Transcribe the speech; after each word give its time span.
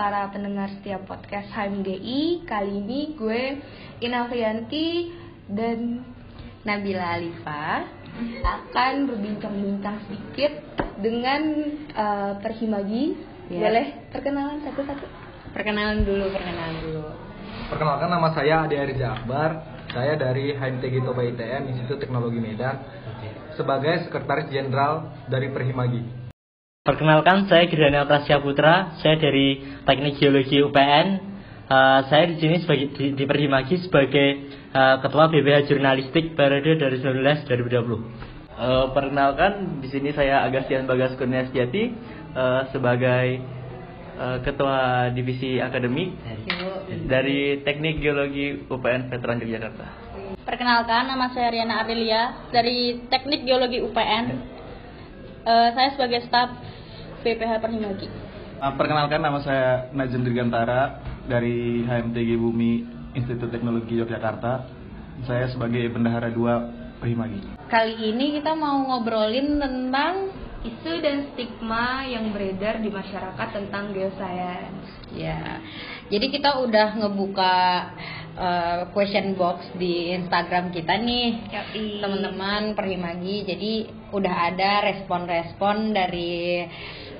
para 0.00 0.32
pendengar 0.32 0.72
setiap 0.80 1.04
podcast 1.04 1.52
HMGI. 1.52 2.48
Kali 2.48 2.72
ini 2.72 3.12
gue 3.20 3.60
Inafrianti 4.00 5.12
dan 5.44 6.00
Nabila 6.64 7.20
Alifa 7.20 7.84
akan 8.40 9.12
berbincang-bincang 9.12 10.00
sedikit 10.08 10.56
dengan 11.04 11.52
uh, 11.92 12.32
Perhimagi. 12.40 13.12
Ya. 13.52 13.60
Boleh 13.60 14.08
perkenalan 14.08 14.64
satu-satu? 14.64 15.04
Perkenalan 15.52 16.08
dulu, 16.08 16.32
perkenalan 16.32 16.80
dulu. 16.80 17.04
Perkenalkan 17.68 18.08
nama 18.08 18.28
saya 18.32 18.64
Ade 18.64 18.80
Arija 18.80 19.20
Akbar. 19.20 19.84
Saya 19.92 20.16
dari 20.16 20.56
HMTG 20.56 21.04
Toba 21.04 21.28
ITM 21.28 21.76
Institut 21.76 22.00
Teknologi 22.00 22.40
Medan 22.40 22.80
sebagai 23.52 24.08
Sekretaris 24.08 24.48
Jenderal 24.48 25.12
dari 25.28 25.52
Perhimagi. 25.52 26.19
Perkenalkan 26.90 27.46
saya 27.46 27.70
Gideon 27.70 28.02
Prasya 28.02 28.42
Putra, 28.42 28.98
saya 28.98 29.14
dari 29.14 29.62
Teknik 29.86 30.18
Geologi 30.18 30.58
UPN. 30.58 31.22
Uh, 31.70 32.02
saya 32.10 32.26
di 32.26 32.42
sini 32.42 32.58
sebagai 32.66 32.90
di, 32.98 33.14
di 33.14 33.24
Perhimagi 33.30 33.78
sebagai 33.86 34.50
uh, 34.74 34.98
Ketua 34.98 35.30
BBH 35.30 35.70
Jurnalistik 35.70 36.34
periode 36.34 36.82
dari 36.82 36.98
2019 36.98 37.46
2020. 37.46 37.94
Uh, 38.58 38.90
perkenalkan 38.90 39.78
di 39.78 39.86
sini 39.86 40.10
saya 40.10 40.42
Agasian 40.42 40.90
Bagas 40.90 41.14
Kurnia 41.14 41.46
Setiati 41.46 41.94
uh, 42.34 42.66
sebagai 42.74 43.38
uh, 44.18 44.42
Ketua 44.42 45.14
Divisi 45.14 45.62
Akademik 45.62 46.10
dari 47.06 47.62
Teknik 47.62 48.02
Geologi 48.02 48.66
UPN 48.66 49.14
Veteran 49.14 49.38
Yogyakarta. 49.38 49.86
Perkenalkan, 50.42 51.06
nama 51.06 51.30
saya 51.38 51.54
Riana 51.54 51.86
Aprilia 51.86 52.50
dari 52.50 53.06
Teknik 53.06 53.46
Geologi 53.46 53.78
UPN. 53.78 54.58
Eh, 55.40 55.68
saya 55.72 55.88
sebagai 55.96 56.20
staf 56.28 56.52
PPH 57.20 57.60
Perhimagi. 57.60 58.08
Uh, 58.60 58.72
perkenalkan 58.76 59.20
nama 59.20 59.40
saya 59.40 59.88
Najim 59.92 60.24
Dirgantara 60.24 61.00
dari 61.28 61.84
HMTG 61.84 62.36
Bumi 62.36 62.84
Institut 63.16 63.52
Teknologi 63.52 63.96
Yogyakarta. 63.96 64.68
Saya 65.28 65.48
sebagai 65.52 65.84
bendahara 65.92 66.32
2 66.32 67.00
Perhimagi. 67.00 67.60
Kali 67.68 67.96
ini 68.12 68.40
kita 68.40 68.56
mau 68.56 68.84
ngobrolin 68.84 69.60
tentang 69.60 70.32
isu 70.60 70.92
dan 71.00 71.32
stigma 71.32 72.04
yang 72.04 72.36
beredar 72.36 72.84
di 72.84 72.92
masyarakat 72.92 73.48
tentang 73.48 73.96
geoscience. 73.96 75.08
Ya, 75.16 75.58
jadi 76.12 76.26
kita 76.28 76.60
udah 76.60 77.00
ngebuka 77.00 77.56
uh, 78.36 78.80
question 78.92 79.34
box 79.34 79.72
di 79.80 80.12
Instagram 80.12 80.70
kita 80.70 81.00
nih, 81.00 81.48
teman-teman 82.04 82.76
Perhimagi. 82.76 83.48
Jadi 83.48 83.72
udah 84.12 84.52
ada 84.52 84.84
respon-respon 84.92 85.96
dari 85.96 86.66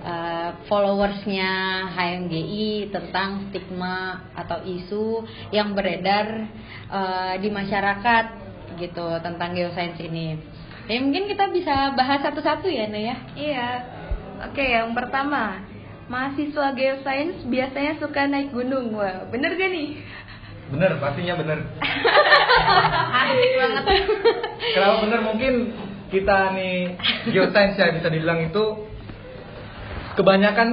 uh, 0.04 0.50
followersnya 0.66 1.50
HMGI 1.92 2.92
tentang 2.92 3.48
stigma 3.48 4.28
atau 4.34 4.64
isu 4.64 5.24
yang 5.52 5.72
beredar 5.76 6.48
uh, 6.88 7.34
di 7.38 7.48
masyarakat 7.52 8.24
gitu 8.80 9.06
tentang 9.20 9.52
geoscience 9.52 10.00
ini. 10.00 10.40
Ya 10.90 10.98
mungkin 10.98 11.30
kita 11.30 11.54
bisa 11.54 11.94
bahas 11.94 12.18
satu-satu 12.24 12.66
ya, 12.66 12.90
Naya. 12.90 13.16
Iya. 13.38 13.68
Oke, 14.50 14.64
yang 14.64 14.90
pertama, 14.96 15.62
mahasiswa 16.10 16.74
geoscience 16.74 17.46
biasanya 17.46 18.00
suka 18.02 18.26
naik 18.26 18.50
gunung. 18.50 18.96
Wah, 18.98 19.28
bener 19.30 19.54
gak 19.54 19.70
nih? 19.70 20.02
Bener, 20.70 20.98
pastinya 20.98 21.38
bener. 21.38 21.58
Asik 23.22 23.52
banget. 23.54 23.84
Kenapa 24.74 24.96
bener? 25.06 25.20
Mungkin 25.22 25.54
kita 26.10 26.58
nih 26.58 26.98
geoscience 27.30 27.78
ya 27.78 27.94
bisa 27.94 28.10
dibilang 28.10 28.50
itu 28.50 28.89
kebanyakan 30.20 30.68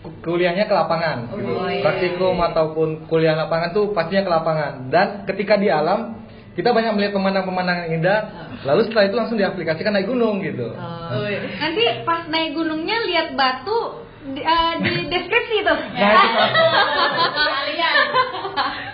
ku- 0.00 0.12
kuliahnya 0.22 0.64
ke 0.64 0.72
lapangan. 0.72 1.16
gitu. 1.32 1.50
Oh, 1.50 1.66
iya. 1.66 1.80
Praktikum 1.80 2.36
ataupun 2.36 2.88
kuliah 3.06 3.34
lapangan 3.34 3.72
tuh 3.72 3.90
pastinya 3.90 4.22
ke 4.22 4.30
lapangan. 4.30 4.72
Dan 4.88 5.06
ketika 5.24 5.56
di 5.56 5.66
alam 5.66 6.20
kita 6.52 6.68
banyak 6.68 6.92
melihat 6.92 7.12
pemandangan-pemandangan 7.16 7.80
yang 7.82 7.92
indah, 7.98 8.18
lalu 8.62 8.80
setelah 8.84 9.04
itu 9.08 9.14
langsung 9.16 9.36
diaplikasikan 9.36 9.90
naik 9.90 10.04
gunung 10.04 10.36
gitu. 10.38 10.68
Oh, 10.68 11.24
Nanti 11.56 11.82
pas 12.04 12.28
naik 12.28 12.52
gunungnya 12.52 13.00
lihat 13.02 13.32
batu 13.32 14.04
di, 14.28 14.38
eh, 14.38 14.72
di 14.78 14.92
deskripsi 15.10 15.56
tuh. 15.64 15.78
Nah, 15.96 16.12
itu. 16.12 16.28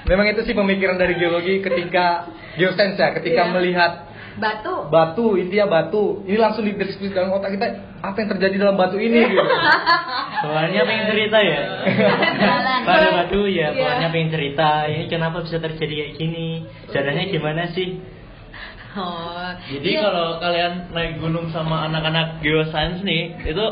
Memang 0.09 0.27
itu 0.27 0.41
sih 0.43 0.55
pemikiran 0.55 0.97
dari 0.97 1.15
geologi 1.15 1.61
ketika 1.61 2.27
geoscience 2.57 2.97
ya, 2.97 3.13
ketika 3.13 3.43
Iya. 3.45 3.53
melihat 3.53 3.93
Batu. 4.39 4.75
batu, 4.89 5.27
intinya 5.35 5.67
batu. 5.67 6.23
Ini 6.23 6.39
langsung 6.39 6.63
dideskripsi 6.63 7.11
dalam 7.11 7.35
otak 7.35 7.55
kita 7.55 7.67
apa 7.99 8.17
yang 8.17 8.29
terjadi 8.39 8.55
dalam 8.63 8.77
batu 8.79 8.97
ini 8.97 9.19
gitu. 9.27 9.43
Soalnya 10.47 10.87
pengen 10.87 11.07
cerita 11.11 11.39
ya. 11.43 11.61
Pada 12.87 13.09
batu 13.23 13.51
ya, 13.51 13.75
Iya. 13.75 13.77
pokoknya 13.77 14.09
pengen 14.15 14.31
cerita. 14.31 14.71
Ini 14.87 15.05
kenapa 15.11 15.43
bisa 15.43 15.59
terjadi 15.59 15.93
kayak 15.93 16.13
gini? 16.15 16.49
Caranya 16.89 17.25
gimana 17.27 17.63
sih? 17.75 17.99
Oh. 18.95 19.51
Jadi 19.69 19.91
Iya. 19.95 20.01
kalau 20.01 20.41
kalian 20.41 20.73
naik 20.91 21.13
gunung 21.21 21.51
sama 21.51 21.87
anak-anak 21.87 22.41
geoscience 22.41 23.03
nih, 23.03 23.37
itu 23.45 23.65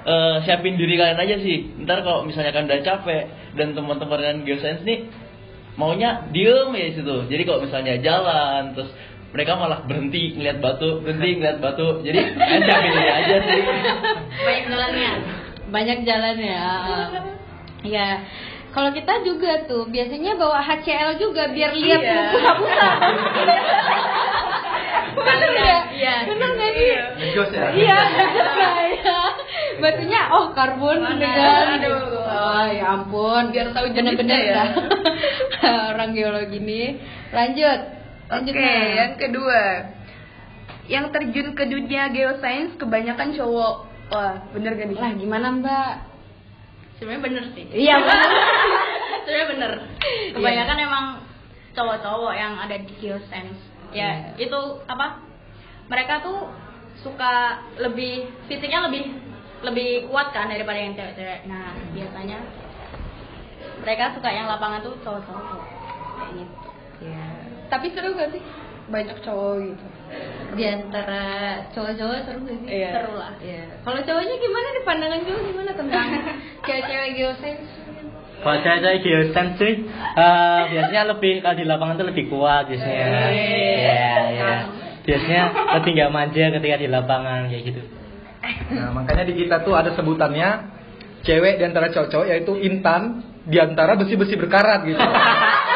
eh, 0.00 0.36
siapin 0.48 0.80
diri 0.80 0.96
kalian 0.96 1.20
aja 1.20 1.36
sih. 1.40 1.76
Ntar 1.84 2.00
kalau 2.00 2.24
misalnya 2.24 2.56
kan 2.56 2.64
udah 2.64 2.80
capek 2.80 3.22
dan 3.52 3.76
teman-teman 3.76 4.16
kalian 4.16 4.38
geoscience 4.44 4.80
nih 4.80 5.08
maunya 5.76 6.24
diem 6.32 6.72
ya 6.72 6.84
di 6.88 6.94
situ. 6.96 7.16
Jadi 7.28 7.42
kalau 7.44 7.60
misalnya 7.64 8.00
jalan 8.00 8.72
terus 8.72 8.88
mereka 9.30 9.52
malah 9.54 9.86
berhenti 9.86 10.34
ngeliat 10.34 10.58
batu, 10.58 11.00
berhenti 11.00 11.38
ngeliat 11.38 11.58
batu. 11.62 12.02
Jadi 12.02 12.18
siapin 12.34 12.90
diri 12.90 13.10
aja 13.10 13.36
sih. 13.46 13.60
Banyak 14.42 14.64
jalannya. 14.66 15.12
banyak 15.70 15.98
jalan 16.02 16.36
ya. 16.42 16.66
Ya. 17.86 18.08
Kalau 18.70 18.90
kita 18.90 19.22
juga 19.22 19.66
tuh 19.66 19.86
biasanya 19.86 20.34
bawa 20.34 20.62
HCL 20.62 21.18
juga 21.18 21.50
biar 21.50 21.74
lihat 21.74 22.02
Iya. 22.02 22.22
busa-busa. 22.34 22.88
Bener 25.10 25.50
nggak? 25.52 25.82
Iya. 25.94 26.14
Bener 26.26 26.48
nggak 26.54 26.72
sih? 26.74 26.90
Ngejos 27.18 27.50
ya. 27.50 27.66
Iya, 27.70 27.98
ya. 29.02 29.20
Batunya 29.80 30.20
oh 30.30 30.50
karbon 30.52 30.98
dengan 31.02 31.66
Aduh. 31.78 31.98
Oh 32.30 32.66
ya 32.66 32.84
ampun, 32.94 33.50
Biar 33.50 33.70
tahu 33.74 33.90
bener-bener 33.90 34.40
ya. 34.54 34.64
orang 35.94 36.14
geologi 36.14 36.58
ini. 36.58 36.82
Lanjut. 37.30 37.99
Lanjut 38.30 38.54
Oke, 38.54 38.62
Nah. 38.62 38.86
yang 38.94 39.12
kedua. 39.18 39.62
Yang 40.86 41.06
terjun 41.14 41.48
ke 41.54 41.64
dunia 41.66 42.10
geoscience 42.10 42.78
kebanyakan 42.78 43.34
cowok. 43.34 43.74
Wah, 44.10 44.34
bener 44.50 44.74
gak 44.74 44.90
nih? 44.90 44.98
Lah 44.98 45.12
gimana 45.14 45.46
Mbak? 45.54 45.92
Sebenarnya 46.98 47.22
bener 47.22 47.44
sih. 47.54 47.64
Iya 47.70 47.94
bener. 47.98 48.30
Sebenarnya 49.22 49.48
bener. 49.54 49.72
Kebanyakan 50.34 50.76
emang 50.78 51.06
cowok-cowok 51.74 52.34
yang 52.34 52.54
ada 52.58 52.74
di 52.74 52.92
geoscience. 52.98 53.58
Ya, 53.90 54.34
Iya. 54.34 54.46
itu 54.46 54.60
apa? 54.86 55.22
Mereka 55.90 56.22
tuh 56.22 56.50
suka 57.02 57.58
lebih 57.78 58.30
fisiknya 58.46 58.86
lebih 58.86 59.10
lebih 59.62 60.06
kuat 60.10 60.30
kan 60.30 60.46
daripada 60.46 60.78
yang 60.78 60.94
cewek-cewek. 60.94 61.46
Nah, 61.46 61.74
biasanya 61.94 62.38
mereka 63.80 64.14
suka 64.14 64.28
yang 64.30 64.46
lapangan 64.46 64.82
tuh 64.82 64.94
cowok-cowok. 65.02 65.62
Kayak 66.18 66.30
gitu. 66.38 66.54
Iya. 67.00 67.26
Tapi 67.70 67.86
seru 67.94 68.18
gak 68.18 68.34
sih? 68.34 68.42
Banyak 68.90 69.22
cowok 69.22 69.54
gitu. 69.62 69.86
Di 70.58 70.64
antara 70.66 71.22
cowok-cowok 71.70 72.18
seru 72.26 72.38
gak 72.42 72.58
sih? 72.66 72.68
Iya. 72.68 72.90
Seru 72.98 73.12
lah. 73.14 73.32
Iya. 73.38 73.64
Kalau 73.86 74.00
cowoknya 74.02 74.36
gimana 74.42 74.66
nih 74.74 74.82
pandangan 74.82 75.20
cowok 75.22 75.42
gimana 75.46 75.70
tentang 75.78 76.06
cewek-cewek 76.66 77.10
geoscience? 77.14 77.68
Kalau 78.42 78.58
cewek-cewek 78.58 78.98
geoscience 79.06 79.54
sih, 79.62 79.74
eh, 80.18 80.60
biasanya 80.74 81.02
lebih 81.14 81.32
kalau 81.46 81.56
di 81.56 81.64
lapangan 81.64 81.94
tuh 81.94 82.06
lebih 82.10 82.24
kuat 82.26 82.66
biasanya. 82.66 83.06
Iya, 83.30 84.12
iya. 84.34 84.52
Biasanya 85.00 85.42
lebih 85.80 85.90
nggak 85.94 86.12
manja 86.12 86.44
ketika 86.58 86.76
di 86.76 86.88
lapangan 86.90 87.40
kayak 87.48 87.62
gitu. 87.70 87.82
Nah, 88.70 88.90
makanya 88.96 89.24
di 89.28 89.34
kita 89.36 89.62
tuh 89.62 89.78
ada 89.78 89.94
sebutannya 89.94 90.48
cewek 91.22 91.60
di 91.60 91.64
antara 91.68 91.92
cowok-cowok 91.92 92.26
yaitu 92.26 92.52
intan 92.64 93.22
di 93.46 93.56
antara 93.60 93.94
besi-besi 93.94 94.34
berkarat 94.34 94.84
gitu. 94.88 95.00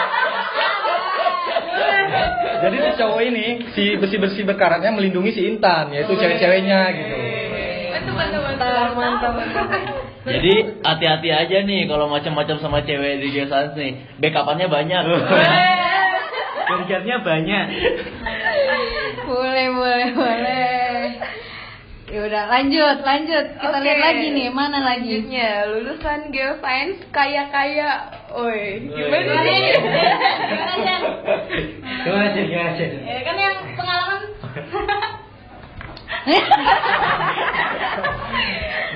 Jadi 2.65 2.77
si 2.81 2.91
cowok 2.97 3.21
ini 3.29 3.47
si 3.77 3.85
besi-besi 4.01 4.41
berkaratnya 4.49 4.89
melindungi 4.89 5.37
si 5.37 5.43
intan 5.45 5.93
yaitu 5.93 6.17
cewek-ceweknya 6.17 6.81
gitu. 6.97 7.17
Mantap, 8.15 8.41
mantap, 8.97 9.33
mantap. 9.37 9.65
Jadi 10.25 10.81
hati-hati 10.81 11.29
aja 11.29 11.57
nih 11.69 11.85
kalau 11.85 12.09
macam-macam 12.09 12.57
sama 12.57 12.81
cewek 12.81 13.21
di 13.21 13.29
geoscience 13.37 13.77
nih. 13.77 13.93
Backupannya 14.17 14.67
banyak. 14.73 15.03
Kerjanya 16.65 17.17
banyak. 17.21 17.67
boleh, 19.29 19.67
boleh, 19.69 20.09
boleh. 20.17 20.44
Ya 22.15 22.31
udah, 22.31 22.47
lanjut, 22.47 23.03
lanjut. 23.03 23.59
Kita 23.59 23.75
Oke. 23.75 23.83
lihat 23.83 23.99
lagi 23.99 24.31
nih, 24.31 24.47
mana 24.55 24.87
lagi? 24.87 25.19
Selanjutnya, 25.19 25.67
lulusan 25.67 26.31
geoscience 26.31 27.03
kaya-kaya. 27.11 27.91
Oi, 28.39 28.87
gimana 28.87 29.19
Gimana 29.19 29.43
nih? 29.43 29.51
nih? 29.51 29.75
Gimana 30.47 30.75
Jan? 30.79 31.03
Gimana 32.07 32.27
sih, 32.31 32.43
gimana 32.47 32.71
sih? 32.79 32.87
Ya 33.03 33.19
kan 33.27 33.35
yang 33.35 33.57
pengalaman 33.75 34.21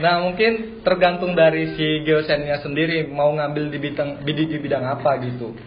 Nah 0.06 0.14
mungkin 0.22 0.78
tergantung 0.86 1.34
dari 1.34 1.74
si 1.74 2.06
geosennya 2.06 2.62
sendiri 2.62 3.10
mau 3.10 3.34
ngambil 3.34 3.74
di 3.74 3.82
bidang 3.82 4.22
di, 4.22 4.46
di 4.46 4.62
bidang 4.62 4.86
apa 4.86 5.18
gitu. 5.26 5.58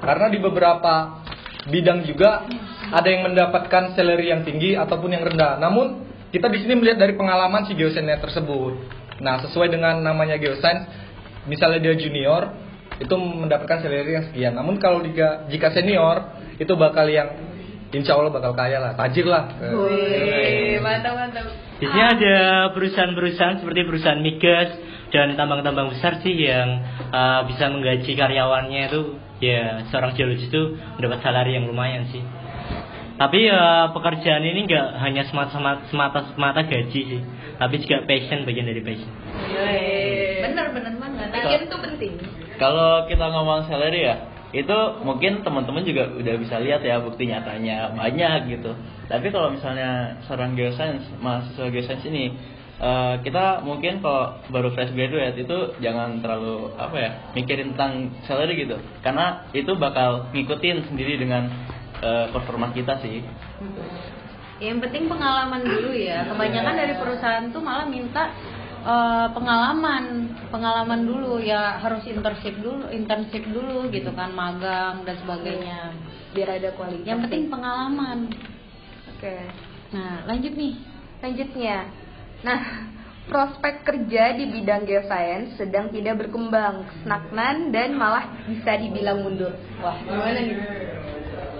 Karena 0.00 0.32
di 0.32 0.40
beberapa 0.40 1.20
bidang 1.68 2.08
juga 2.08 2.48
ada 2.88 3.08
yang 3.12 3.28
mendapatkan 3.28 3.92
salary 3.92 4.32
yang 4.32 4.40
tinggi 4.40 4.72
ataupun 4.72 5.12
yang 5.12 5.28
rendah. 5.28 5.60
Namun 5.60 6.07
kita 6.28 6.46
di 6.52 6.58
sini 6.60 6.74
melihat 6.76 7.00
dari 7.00 7.16
pengalaman 7.16 7.64
si 7.64 7.72
geosennya 7.72 8.20
tersebut. 8.20 8.74
Nah 9.18 9.40
sesuai 9.48 9.72
dengan 9.72 9.98
namanya 10.04 10.36
geoscience, 10.36 10.86
misalnya 11.48 11.80
dia 11.82 11.94
junior 11.96 12.52
itu 12.98 13.14
mendapatkan 13.14 13.82
salary 13.82 14.12
yang 14.18 14.26
sekian. 14.30 14.52
Namun 14.54 14.76
kalau 14.82 15.00
jika 15.02 15.48
jika 15.48 15.70
senior 15.72 16.36
itu 16.58 16.72
bakal 16.74 17.06
yang 17.06 17.30
insya 17.94 18.18
Allah 18.18 18.34
bakal 18.34 18.52
kaya 18.52 18.82
lah, 18.82 18.92
tajir 18.98 19.24
lah. 19.24 19.48
Wih, 19.58 20.82
mantap 20.84 21.16
mantap. 21.16 21.48
Di 21.78 21.86
sini 21.86 22.02
ada 22.04 22.68
perusahaan-perusahaan 22.74 23.62
seperti 23.62 23.80
perusahaan 23.86 24.20
migas 24.20 24.74
dan 25.08 25.32
tambang-tambang 25.38 25.94
besar 25.94 26.20
sih 26.20 26.34
yang 26.36 26.84
uh, 27.14 27.46
bisa 27.48 27.70
menggaji 27.72 28.12
karyawannya 28.12 28.92
itu 28.92 29.00
ya 29.40 29.86
seorang 29.88 30.12
geologis 30.18 30.50
itu 30.50 30.76
mendapat 30.98 31.18
salari 31.24 31.56
yang 31.56 31.64
lumayan 31.64 32.04
sih. 32.12 32.20
Tapi 33.18 33.50
ya 33.50 33.90
pekerjaan 33.90 34.46
ini 34.46 34.70
nggak 34.70 34.86
hanya 35.02 35.26
semata 35.26 35.58
semata 35.90 36.30
semata 36.30 36.62
gaji 36.62 37.00
sih, 37.02 37.20
tapi 37.58 37.82
juga 37.82 38.06
passion 38.06 38.46
bagian 38.46 38.70
dari 38.70 38.78
passion. 38.78 39.10
Bener 40.46 40.66
bener 40.70 40.94
banget. 41.02 41.26
Passion 41.34 41.60
itu 41.66 41.76
penting. 41.82 42.12
Kalau 42.62 43.10
kita 43.10 43.26
ngomong 43.26 43.66
salary 43.66 44.06
ya, 44.06 44.22
itu 44.54 44.78
mungkin 45.02 45.42
teman-teman 45.42 45.82
juga 45.82 46.14
udah 46.14 46.34
bisa 46.38 46.62
lihat 46.62 46.86
ya 46.86 47.02
bukti 47.02 47.26
nyatanya 47.26 47.90
banyak 47.98 48.54
gitu. 48.54 48.78
Tapi 49.10 49.26
kalau 49.34 49.50
misalnya 49.50 50.22
seorang 50.30 50.54
geoscience, 50.54 51.10
mahasiswa 51.18 51.74
geoscience 51.74 52.06
ini 52.06 52.38
eh, 52.78 53.14
kita 53.26 53.66
mungkin 53.66 53.98
kalau 53.98 54.38
baru 54.46 54.70
fresh 54.78 54.94
graduate 54.94 55.34
itu 55.34 55.74
jangan 55.82 56.22
terlalu 56.22 56.70
apa 56.78 56.96
ya 56.96 57.10
mikirin 57.34 57.74
tentang 57.74 58.14
salary 58.30 58.54
gitu 58.62 58.78
karena 59.02 59.50
itu 59.50 59.74
bakal 59.74 60.30
ngikutin 60.30 60.86
sendiri 60.86 61.18
dengan 61.18 61.50
eh, 62.02 62.26
performa 62.30 62.70
kita 62.74 63.00
sih 63.02 63.22
Yang 64.58 64.90
penting 64.90 65.06
pengalaman 65.06 65.62
dulu 65.62 65.94
ya. 65.94 66.26
Kebanyakan 66.26 66.74
dari 66.74 66.94
perusahaan 66.98 67.46
tuh 67.54 67.62
malah 67.62 67.86
minta 67.86 68.34
eh, 68.82 69.28
pengalaman, 69.30 70.34
pengalaman 70.50 71.00
dulu 71.06 71.38
ya 71.38 71.78
harus 71.78 72.02
internship 72.10 72.58
dulu, 72.58 72.90
internship 72.90 73.46
dulu 73.46 73.86
gitu 73.94 74.10
kan, 74.14 74.34
magang 74.34 75.06
dan 75.06 75.16
sebagainya. 75.22 75.94
Biar 76.34 76.58
ada 76.58 76.74
kualitas. 76.74 77.06
Yang 77.06 77.20
penting 77.30 77.42
pengalaman. 77.46 78.18
Oke. 79.14 79.36
Nah, 79.94 80.26
lanjut 80.26 80.52
nih. 80.58 80.74
Selanjutnya, 81.18 81.90
nah 82.46 82.60
prospek 83.26 83.82
kerja 83.82 84.38
di 84.38 84.54
bidang 84.54 84.86
geoscience 84.86 85.58
sedang 85.58 85.90
tidak 85.90 86.22
berkembang, 86.22 86.86
stagnan 87.02 87.74
dan 87.74 87.98
malah 87.98 88.46
bisa 88.46 88.78
dibilang 88.78 89.26
mundur. 89.26 89.50
Wah, 89.82 89.98
gimana 89.98 90.38
nih 90.38 90.58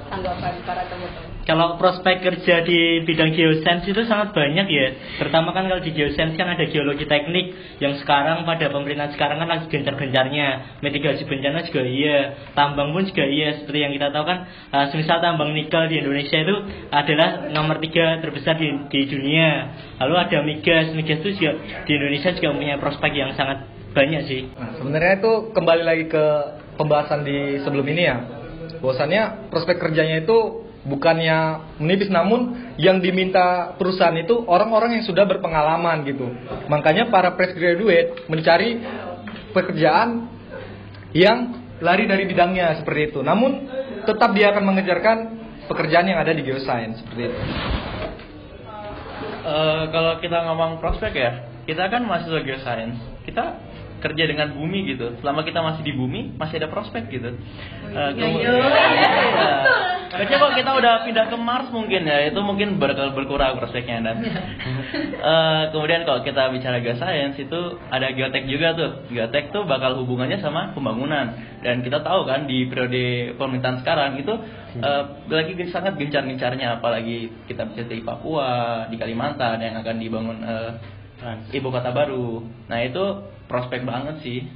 tanggapan 0.09 0.53
para 0.65 0.83
teman-teman? 0.89 1.39
Kalau 1.49 1.81
prospek 1.81 2.21
kerja 2.21 2.61
di 2.61 3.09
bidang 3.09 3.33
geoscience 3.33 3.89
itu 3.89 4.05
sangat 4.05 4.37
banyak 4.37 4.69
ya. 4.69 4.87
Pertama 5.17 5.57
kan 5.57 5.65
kalau 5.65 5.81
di 5.81 5.97
geoscience 5.97 6.37
kan 6.37 6.45
ada 6.45 6.69
geologi 6.69 7.09
teknik 7.09 7.57
yang 7.81 7.97
sekarang 7.97 8.45
pada 8.45 8.69
pemerintahan 8.69 9.17
sekarang 9.17 9.41
kan 9.41 9.49
lagi 9.49 9.65
gencar-gencarnya. 9.73 10.77
Mitigasi 10.85 11.25
bencana 11.25 11.65
juga 11.65 11.89
iya, 11.89 12.37
tambang 12.53 12.93
pun 12.93 13.09
juga 13.09 13.25
iya. 13.25 13.65
Seperti 13.65 13.81
yang 13.81 13.97
kita 13.97 14.13
tahu 14.13 14.29
kan, 14.29 14.39
uh, 14.77 14.93
semisal 14.93 15.25
tambang 15.25 15.57
nikel 15.57 15.89
di 15.89 16.05
Indonesia 16.05 16.37
itu 16.37 16.57
adalah 16.93 17.49
nomor 17.49 17.81
tiga 17.81 18.21
terbesar 18.21 18.61
di, 18.61 18.69
di 18.93 19.01
dunia. 19.09 19.73
Lalu 20.05 20.15
ada 20.21 20.39
migas, 20.45 20.93
migas 20.93 21.25
itu 21.25 21.41
juga 21.41 21.65
di 21.89 21.93
Indonesia 21.97 22.29
juga 22.37 22.49
punya 22.53 22.77
prospek 22.77 23.13
yang 23.17 23.33
sangat 23.33 23.65
banyak 23.97 24.23
sih. 24.29 24.53
Nah, 24.53 24.77
sebenarnya 24.77 25.17
itu 25.17 25.33
kembali 25.57 25.83
lagi 25.83 26.05
ke 26.13 26.25
pembahasan 26.77 27.25
di 27.25 27.57
sebelum 27.65 27.89
ini 27.89 28.05
ya. 28.05 28.38
Bahwasannya 28.79 29.49
prospek 29.49 29.81
kerjanya 29.81 30.23
itu 30.23 30.69
bukannya 30.87 31.69
menipis 31.82 32.09
namun 32.09 32.73
yang 32.81 33.03
diminta 33.03 33.75
perusahaan 33.76 34.15
itu 34.17 34.44
orang-orang 34.47 35.00
yang 35.00 35.05
sudah 35.05 35.25
berpengalaman 35.29 36.05
gitu. 36.06 36.29
Makanya 36.70 37.12
para 37.12 37.35
fresh 37.35 37.56
graduate 37.56 38.29
mencari 38.31 38.81
pekerjaan 39.53 40.29
yang 41.17 41.65
lari 41.81 42.05
dari 42.05 42.25
bidangnya 42.29 42.79
seperti 42.82 43.15
itu. 43.15 43.20
Namun 43.25 43.69
tetap 44.05 44.32
dia 44.32 44.55
akan 44.55 44.65
mengejarkan 44.65 45.17
pekerjaan 45.69 46.06
yang 46.09 46.19
ada 46.21 46.32
di 46.32 46.43
geoscience 46.43 47.05
seperti 47.05 47.32
itu. 47.32 47.38
Eh, 49.49 49.85
kalau 49.88 50.21
kita 50.21 50.38
ngomong 50.44 50.76
prospek 50.82 51.12
ya, 51.14 51.31
kita 51.64 51.88
kan 51.88 52.05
mahasiswa 52.05 52.41
geoscience, 52.44 53.00
kita 53.25 53.56
kerja 53.99 54.25
dengan 54.27 54.55
bumi 54.55 54.95
gitu. 54.95 55.19
Selama 55.21 55.43
kita 55.43 55.61
masih 55.61 55.83
di 55.83 55.93
bumi, 55.93 56.35
masih 56.39 56.62
ada 56.62 56.69
prospek 56.71 57.11
gitu. 57.11 57.35
Eh, 57.89 58.11
kemu- 58.15 58.41
Iya. 58.41 58.55
Kecuali 60.09 60.41
kalau 60.41 60.53
kita 60.56 60.71
udah 60.73 60.95
pindah 61.05 61.27
ke 61.29 61.37
Mars 61.37 61.69
mungkin 61.69 62.09
ya, 62.09 62.33
itu 62.33 62.41
mungkin 62.41 62.81
bakal 62.81 63.12
berkurang 63.12 63.61
prospeknya 63.61 64.00
dan. 64.03 64.17
Eh, 65.19 65.62
kemudian 65.75 66.06
kalau 66.09 66.25
kita 66.25 66.49
bicara 66.49 66.81
geoscience 66.81 67.37
itu 67.37 67.61
ada 67.93 68.09
geotek 68.15 68.49
juga 68.49 68.73
tuh. 68.73 68.91
Geotek 69.12 69.53
tuh 69.53 69.67
bakal 69.69 69.99
hubungannya 70.00 70.41
sama 70.41 70.73
pembangunan. 70.73 71.35
Dan 71.61 71.83
kita 71.85 72.00
tahu 72.00 72.25
kan 72.25 72.47
di 72.49 72.65
periode 72.71 73.35
pemerintahan 73.37 73.83
sekarang 73.83 74.17
itu 74.17 74.33
eh, 74.79 75.03
lagi 75.29 75.53
sangat 75.69 75.99
gencar-gencarnya 75.99 76.79
apalagi 76.79 77.29
kita 77.45 77.67
bisa 77.69 77.85
di 77.85 78.00
Papua, 78.00 78.87
di 78.89 78.97
Kalimantan 78.97 79.61
yang 79.61 79.77
akan 79.77 79.97
dibangun 79.99 80.39
Trans. 80.41 80.98
Ibu 81.50 81.69
kota 81.69 81.91
baru. 81.91 82.43
Nah 82.67 82.79
itu 82.81 83.05
prospek 83.47 83.82
banget 83.82 84.23
sih. 84.23 84.47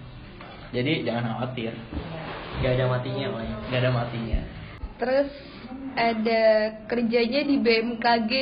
Jadi 0.72 1.04
jangan 1.04 1.36
khawatir, 1.36 1.76
Gak 2.64 2.72
ada 2.80 2.84
matinya 2.88 3.26
pokoknya. 3.28 3.56
nggak 3.68 3.80
ada 3.82 3.90
matinya. 3.92 4.40
Terus 4.96 5.30
ada 5.92 6.42
kerjanya 6.86 7.40
di 7.44 7.56
BMKG. 7.60 8.32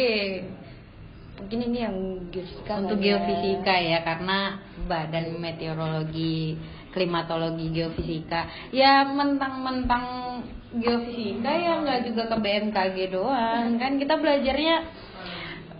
Mungkin 1.40 1.60
ini 1.66 1.78
yang 1.80 1.96
geofisika 2.28 2.78
Untuk 2.78 3.00
ya. 3.00 3.16
geofisika 3.16 3.74
ya 3.80 3.98
karena 4.04 4.60
Badan 4.84 5.40
Meteorologi 5.40 6.60
Klimatologi 6.92 7.72
Geofisika 7.72 8.44
ya 8.68 9.08
mentang-mentang 9.08 10.04
geofisika 10.74 11.48
ya 11.48 11.80
nggak 11.80 12.12
juga 12.12 12.22
ke 12.28 12.36
BMKG 12.36 12.96
doang 13.08 13.78
kan 13.80 13.96
kita 13.96 14.20
belajarnya 14.20 14.76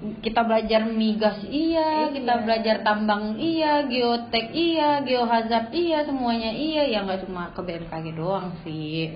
kita 0.01 0.41
belajar 0.49 0.89
migas 0.89 1.45
iya, 1.45 2.09
kita 2.09 2.41
belajar 2.41 2.81
tambang 2.81 3.37
iya, 3.37 3.85
geotek 3.85 4.49
iya, 4.57 5.05
geohazard 5.05 5.69
iya, 5.77 6.09
semuanya 6.09 6.49
iya, 6.57 6.89
ya 6.89 7.05
nggak 7.05 7.29
cuma 7.29 7.53
ke 7.53 7.61
BMKG 7.61 8.17
doang 8.17 8.57
sih. 8.65 9.13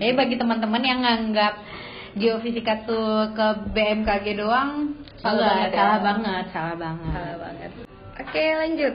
Jadi 0.00 0.12
bagi 0.16 0.36
teman-teman 0.40 0.82
yang 0.82 1.00
nganggap 1.04 1.54
geofisika 2.16 2.88
tuh 2.88 3.36
ke 3.36 3.46
BMKG 3.76 4.26
doang, 4.40 4.96
Salah 5.20 5.44
banget 5.44 5.70
ya. 5.70 5.76
salah 5.76 6.00
banget, 6.00 6.44
salah 6.52 6.76
banget. 6.80 7.12
Salah 7.12 7.36
banget. 7.40 7.70
Oke 8.14 8.44
lanjut. 8.54 8.94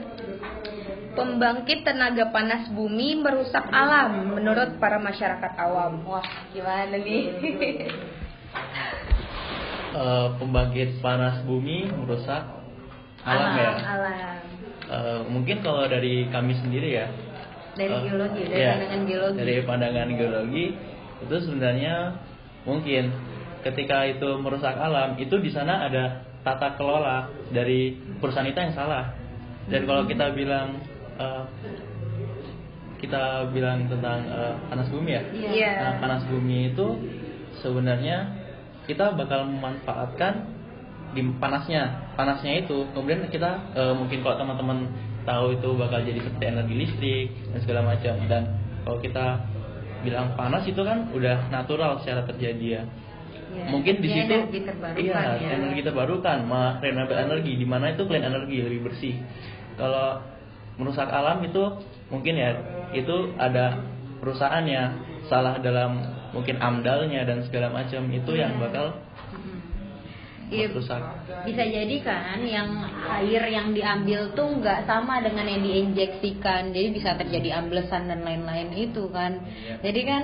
Pembangkit 1.13 1.79
tenaga 1.83 2.31
panas 2.31 2.71
bumi 2.71 3.19
merusak 3.19 3.65
alam 3.69 4.33
menurut 4.33 4.81
para 4.81 4.97
masyarakat 4.97 5.51
awam. 5.61 6.01
Wah 6.09 6.25
gimana 6.55 6.97
nih? 6.97 7.23
Eh, 9.89 10.27
pembangkit 10.37 11.01
panas 11.01 11.41
bumi 11.49 11.89
merusak 11.89 12.45
alam, 13.25 13.57
ya. 13.57 13.73
Alam. 13.73 14.37
Eh, 14.85 15.19
mungkin 15.33 15.65
kalau 15.65 15.89
dari 15.89 16.29
kami 16.29 16.53
sendiri 16.61 16.93
ya. 16.93 17.09
Dari 17.73 17.89
eh, 17.89 18.01
geologi, 18.05 18.43
dari 18.45 18.61
ya, 18.61 18.73
pandangan 18.77 19.01
geologi. 19.09 19.37
Dari 19.41 19.55
pandangan 19.65 20.09
geologi 20.13 20.65
itu 21.25 21.35
sebenarnya 21.41 21.95
mungkin 22.69 23.03
ketika 23.65 24.05
itu 24.05 24.29
merusak 24.37 24.77
alam 24.77 25.17
itu 25.17 25.35
di 25.41 25.49
sana 25.49 25.89
ada 25.89 26.21
tata 26.45 26.77
kelola 26.77 27.49
dari 27.49 27.97
perusahaan 28.21 28.45
itu 28.45 28.61
yang 28.61 28.77
salah. 28.77 29.17
Dan 29.73 29.89
kalau 29.89 30.05
kita 30.05 30.37
bilang 30.37 30.85
eh, 31.17 31.43
kita 33.01 33.49
bilang 33.49 33.89
tentang 33.89 34.21
eh, 34.21 34.53
panas 34.69 34.85
bumi 34.93 35.17
ya. 35.17 35.23
Iya. 35.33 35.71
Nah, 35.81 35.93
panas 35.97 36.21
bumi 36.29 36.77
itu 36.77 36.87
sebenarnya 37.65 38.38
kita 38.89 39.13
bakal 39.13 39.45
memanfaatkan 39.45 40.49
di 41.13 41.21
panasnya, 41.37 42.13
panasnya 42.17 42.65
itu. 42.65 42.89
Kemudian 42.97 43.29
kita 43.29 43.77
eh, 43.77 43.93
mungkin 43.93 44.25
kalau 44.25 44.41
teman-teman 44.41 44.89
tahu 45.29 45.53
itu 45.53 45.69
bakal 45.77 46.01
jadi 46.01 46.19
seperti 46.25 46.45
energi 46.49 46.73
listrik 46.73 47.27
dan 47.53 47.59
segala 47.61 47.81
macam. 47.93 48.15
Dan 48.25 48.43
kalau 48.81 48.97
kita 48.97 49.25
bilang 50.01 50.33
panas 50.33 50.65
itu 50.65 50.81
kan 50.81 51.13
udah 51.13 51.53
natural 51.53 52.01
secara 52.01 52.25
terjadi 52.25 52.81
ya. 52.81 52.83
Iya. 53.49 53.65
Mungkin 53.73 53.95
di 54.01 54.09
situ 54.13 54.29
energi 54.29 55.09
iya, 55.09 55.37
ya. 55.41 55.57
energi 55.57 55.81
terbarukan, 55.81 56.45
mah 56.45 56.77
renewable 56.81 57.17
energi 57.17 57.57
di 57.57 57.65
mana 57.65 57.93
itu 57.93 58.05
clean 58.05 58.25
energi 58.25 58.61
lebih 58.61 58.89
bersih. 58.89 59.17
Kalau 59.73 60.21
merusak 60.77 61.09
alam 61.09 61.41
itu 61.41 61.61
mungkin 62.13 62.37
ya 62.37 62.49
itu 62.93 63.33
ada 63.41 63.81
perusahaannya 64.21 64.81
salah 65.27 65.57
dalam 65.59 66.18
mungkin 66.31 66.61
amdalnya 66.61 67.25
dan 67.25 67.41
segala 67.45 67.73
macam 67.73 68.05
itu 68.11 68.31
yang 68.37 68.57
bakal 68.61 68.99
Iya, 70.49 70.73
rusak. 70.73 70.97
bisa 71.45 71.61
jadi 71.61 71.95
kan 72.01 72.41
yang 72.41 72.81
air 73.21 73.53
yang 73.53 73.69
diambil 73.69 74.33
tuh 74.33 74.57
nggak 74.57 74.89
sama 74.89 75.21
dengan 75.21 75.45
yang 75.45 75.61
diinjeksikan. 75.61 76.73
Jadi 76.73 76.89
bisa 76.89 77.13
terjadi 77.21 77.61
amblesan 77.61 78.09
dan 78.09 78.25
lain-lain 78.25 78.73
itu 78.73 79.13
kan. 79.13 79.45
Jadi 79.85 80.01
kan 80.09 80.23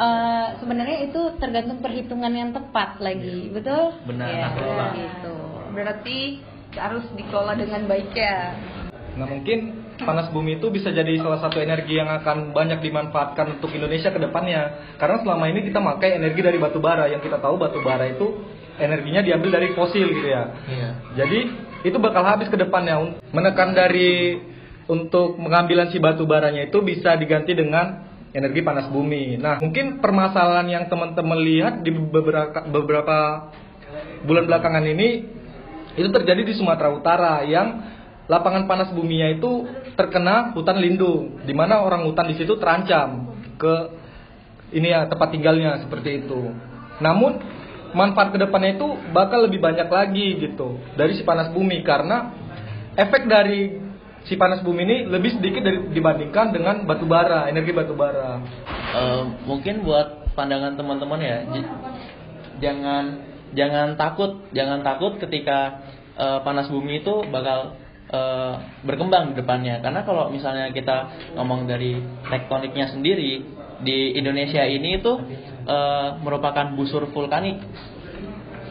eh, 0.00 0.46
sebenarnya 0.64 1.12
itu 1.12 1.20
tergantung 1.36 1.84
perhitungan 1.84 2.32
yang 2.32 2.56
tepat 2.56 2.96
lagi. 3.04 3.52
Betul? 3.52 4.00
Benar, 4.08 4.28
ya, 4.32 4.48
betul. 4.48 4.80
gitu. 4.96 5.36
Berarti 5.76 6.18
harus 6.80 7.04
dikelola 7.12 7.52
dengan 7.60 7.84
baik 7.84 8.16
ya. 8.16 8.56
Nah 9.20 9.28
mungkin 9.28 9.83
panas 10.02 10.26
bumi 10.34 10.58
itu 10.58 10.66
bisa 10.74 10.90
jadi 10.90 11.14
salah 11.22 11.38
satu 11.38 11.62
energi 11.62 11.94
yang 11.94 12.10
akan 12.10 12.50
banyak 12.50 12.82
dimanfaatkan 12.82 13.58
untuk 13.58 13.70
Indonesia 13.70 14.10
ke 14.10 14.18
depannya. 14.18 14.94
Karena 14.98 15.22
selama 15.22 15.46
ini 15.46 15.62
kita 15.62 15.78
pakai 15.78 16.18
energi 16.18 16.40
dari 16.42 16.58
batu 16.58 16.82
bara 16.82 17.06
yang 17.06 17.22
kita 17.22 17.38
tahu 17.38 17.54
batu 17.54 17.78
bara 17.78 18.10
itu 18.10 18.42
energinya 18.82 19.22
diambil 19.22 19.62
dari 19.62 19.70
fosil 19.78 20.10
gitu 20.10 20.26
ya. 20.26 20.42
Iya. 20.66 20.90
Jadi 21.22 21.38
itu 21.86 21.96
bakal 22.02 22.26
habis 22.26 22.50
ke 22.50 22.58
depannya. 22.58 23.22
Menekan 23.30 23.70
dari 23.70 24.40
untuk 24.90 25.38
pengambilan 25.38 25.94
si 25.94 26.02
batu 26.02 26.26
baranya 26.26 26.66
itu 26.66 26.82
bisa 26.82 27.14
diganti 27.14 27.54
dengan 27.54 28.10
energi 28.34 28.60
panas 28.66 28.90
bumi. 28.90 29.38
Nah 29.38 29.62
mungkin 29.62 30.02
permasalahan 30.02 30.66
yang 30.66 30.84
teman-teman 30.90 31.38
lihat 31.38 31.74
di 31.86 31.94
beberapa 31.94 32.66
beberapa 32.66 33.18
bulan 34.26 34.44
belakangan 34.50 34.84
ini 34.90 35.08
itu 35.94 36.08
terjadi 36.10 36.42
di 36.42 36.52
Sumatera 36.58 36.90
Utara 36.90 37.46
yang 37.46 37.94
lapangan 38.24 38.64
panas 38.64 38.88
buminya 38.92 39.28
itu 39.36 39.68
terkena 39.94 40.56
hutan 40.56 40.80
lindung, 40.80 41.44
di 41.44 41.52
mana 41.52 41.84
orang 41.84 42.08
hutan 42.08 42.32
di 42.32 42.36
situ 42.40 42.56
terancam 42.56 43.36
ke 43.60 43.74
ini 44.74 44.90
ya 44.90 45.06
tempat 45.06 45.30
tinggalnya 45.30 45.84
seperti 45.84 46.24
itu. 46.24 46.50
Namun 46.98 47.38
manfaat 47.94 48.34
ke 48.34 48.38
depannya 48.40 48.74
itu 48.74 48.88
bakal 49.14 49.46
lebih 49.46 49.62
banyak 49.62 49.86
lagi 49.86 50.40
gitu 50.40 50.82
dari 50.98 51.14
si 51.14 51.22
panas 51.22 51.54
bumi 51.54 51.86
karena 51.86 52.34
efek 52.98 53.30
dari 53.30 53.78
si 54.26 54.34
panas 54.34 54.64
bumi 54.66 54.82
ini 54.82 54.96
lebih 55.06 55.38
sedikit 55.38 55.62
dari, 55.62 55.78
dibandingkan 55.94 56.50
dengan 56.50 56.82
batu 56.88 57.06
bara, 57.06 57.46
energi 57.46 57.70
batu 57.70 57.94
bara. 57.94 58.40
Eh, 58.94 59.22
mungkin 59.46 59.84
buat 59.86 60.34
pandangan 60.34 60.74
teman-teman 60.74 61.20
ya 61.22 61.38
jangan 62.58 63.04
jangan 63.54 63.94
takut 63.94 64.42
jangan 64.50 64.82
takut 64.82 65.20
ketika 65.22 65.86
eh, 66.18 66.38
panas 66.42 66.66
bumi 66.72 67.04
itu 67.04 67.22
bakal 67.30 67.83
eh, 68.10 68.54
berkembang 68.84 69.32
di 69.32 69.34
depannya 69.40 69.80
karena 69.80 70.00
kalau 70.04 70.28
misalnya 70.28 70.72
kita 70.72 71.10
ngomong 71.38 71.68
dari 71.68 72.00
tektoniknya 72.28 72.92
sendiri 72.92 73.44
di 73.84 74.16
Indonesia 74.16 74.64
ini 74.64 75.00
itu 75.00 75.12
eh, 75.68 76.08
merupakan 76.20 76.72
busur 76.76 77.08
vulkanik 77.12 77.60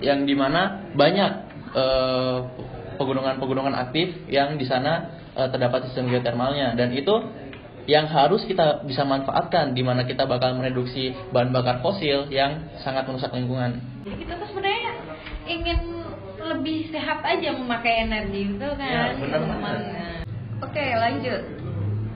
yang 0.04 0.28
di 0.28 0.36
mana 0.36 0.92
banyak 0.94 1.32
eh, 1.74 2.38
pegunungan-pegunungan 2.98 3.74
aktif 3.74 4.28
yang 4.30 4.56
di 4.60 4.66
sana 4.68 5.24
eh, 5.34 5.48
terdapat 5.50 5.90
sistem 5.90 6.12
geotermalnya 6.12 6.78
dan 6.78 6.94
itu 6.94 7.16
yang 7.84 8.08
harus 8.08 8.48
kita 8.48 8.80
bisa 8.88 9.04
manfaatkan 9.04 9.76
di 9.76 9.84
mana 9.84 10.08
kita 10.08 10.24
bakal 10.24 10.56
mereduksi 10.56 11.12
bahan 11.36 11.52
bakar 11.52 11.84
fosil 11.84 12.32
yang 12.32 12.72
sangat 12.80 13.04
merusak 13.04 13.36
lingkungan. 13.36 13.84
kita 14.08 14.40
tuh 14.40 14.48
sebenarnya 14.48 14.92
ingin 15.52 16.03
lebih 16.58 16.94
sehat 16.94 17.20
aja 17.26 17.50
memakai 17.58 18.06
energi 18.06 18.54
itu 18.54 18.70
kan 18.78 18.90
Ya, 18.90 19.04
benar. 19.18 20.24
Oke, 20.64 20.86
lanjut. 20.96 21.42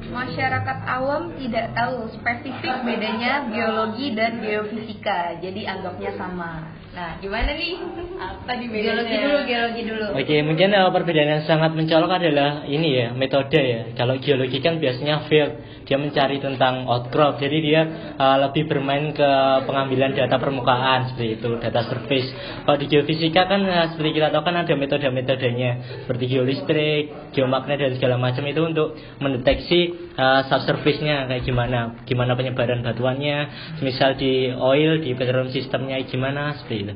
Masyarakat 0.07 0.77
awam 0.87 1.35
tidak 1.35 1.75
tahu 1.75 2.07
spesifik 2.15 2.85
bedanya 2.87 3.43
biologi 3.49 4.15
dan 4.15 4.39
geofisika, 4.39 5.35
jadi 5.43 5.77
anggapnya 5.77 6.15
sama. 6.15 6.63
Nah, 6.97 7.21
gimana 7.21 7.53
nih? 7.53 7.77
Apa 8.17 8.57
di 8.57 8.73
geologi 8.73 9.13
dulu 9.21 9.39
geologi 9.45 9.81
dulu 9.85 10.05
Oke, 10.17 10.41
mungkin 10.41 10.73
eh, 10.73 10.89
perbedaan 10.89 11.29
yang 11.29 11.43
sangat 11.45 11.77
mencolok 11.77 12.09
adalah 12.09 12.65
ini 12.65 12.89
ya, 12.89 13.07
metode 13.13 13.61
ya. 13.61 13.93
Kalau 13.93 14.17
geologi 14.17 14.57
kan 14.57 14.81
biasanya 14.81 15.29
field, 15.29 15.61
dia 15.85 16.01
mencari 16.01 16.41
tentang 16.41 16.89
outcrop, 16.89 17.37
jadi 17.37 17.57
dia 17.61 17.81
eh, 18.17 18.37
lebih 18.41 18.65
bermain 18.65 19.13
ke 19.13 19.29
pengambilan 19.69 20.17
data 20.17 20.41
permukaan 20.41 21.13
seperti 21.13 21.37
itu, 21.37 21.49
data 21.61 21.85
surface. 21.85 22.33
Kalau 22.65 22.77
di 22.81 22.89
geofisika 22.89 23.45
kan 23.45 23.61
eh, 23.61 23.93
seperti 23.93 24.17
kita 24.17 24.33
tahu 24.33 24.41
kan 24.41 24.57
ada 24.57 24.73
metode-metodenya 24.73 26.01
seperti 26.09 26.25
geolistrik, 26.33 27.29
geomagnet 27.37 27.77
dan 27.77 27.93
segala 27.93 28.17
macam 28.17 28.41
itu 28.49 28.61
untuk 28.65 28.97
mendeteksi 29.21 30.06
eh, 30.17 30.41
subsurface-nya 30.49 31.29
kayak 31.29 31.43
gimana, 31.45 31.93
gimana 32.09 32.33
penyebaran 32.33 32.81
batuannya, 32.81 33.37
misal 33.85 34.17
di 34.17 34.49
oil, 34.51 34.99
di 34.99 35.13
petroleum 35.13 35.53
sistemnya 35.53 36.01
gimana? 36.03 36.57
Seperti 36.57 36.89
itu. 36.89 36.93